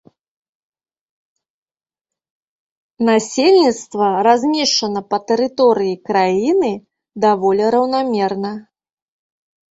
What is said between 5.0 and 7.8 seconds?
па тэрыторыі краіны даволі